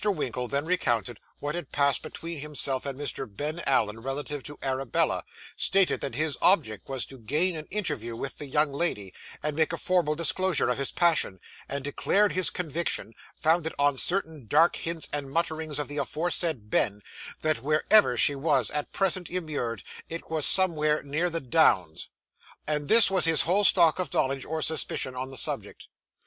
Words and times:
Winkle 0.03 0.47
then 0.47 0.65
recounted 0.65 1.19
what 1.37 1.53
had 1.53 1.71
passed 1.71 2.01
between 2.01 2.39
himself 2.39 2.87
and 2.87 2.97
Mr. 2.97 3.27
Ben 3.31 3.61
Allen, 3.67 3.99
relative 3.99 4.41
to 4.41 4.57
Arabella; 4.63 5.23
stated 5.55 6.01
that 6.01 6.15
his 6.15 6.37
object 6.41 6.89
was 6.89 7.05
to 7.05 7.19
gain 7.19 7.55
an 7.55 7.67
interview 7.69 8.15
with 8.15 8.39
the 8.39 8.47
young 8.47 8.73
lady, 8.73 9.13
and 9.43 9.55
make 9.55 9.71
a 9.71 9.77
formal 9.77 10.15
disclosure 10.15 10.69
of 10.69 10.79
his 10.79 10.91
passion; 10.91 11.39
and 11.69 11.83
declared 11.83 12.31
his 12.31 12.49
conviction, 12.49 13.13
founded 13.35 13.75
on 13.77 13.95
certain 13.95 14.47
dark 14.47 14.75
hints 14.77 15.07
and 15.13 15.29
mutterings 15.29 15.77
of 15.77 15.87
the 15.87 15.97
aforesaid 15.97 16.71
Ben, 16.71 17.03
that, 17.41 17.61
wherever 17.61 18.17
she 18.17 18.33
was 18.33 18.71
at 18.71 18.91
present 18.91 19.29
immured, 19.29 19.83
it 20.09 20.31
was 20.31 20.47
somewhere 20.47 21.03
near 21.03 21.29
the 21.29 21.39
Downs. 21.39 22.07
And 22.65 22.87
this 22.89 23.11
was 23.11 23.25
his 23.25 23.43
whole 23.43 23.63
stock 23.65 23.99
of 23.99 24.11
knowledge 24.11 24.45
or 24.45 24.63
suspicion 24.63 25.13
on 25.13 25.29
the 25.29 25.37
subject. 25.37 25.87